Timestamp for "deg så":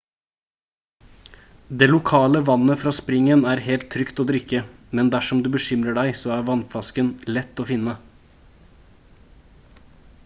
6.01-6.33